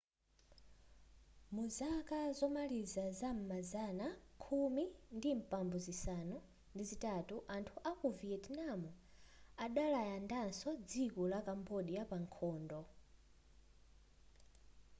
[1.55, 4.07] muzaka zomaliza zam'mazana
[4.43, 4.85] khumi
[5.17, 6.37] ndi mphambu zisanu
[6.73, 8.89] ndi zitatu anthu aku viyetinamu
[9.65, 12.81] adalandaso dziko la kambodya pa nkhondo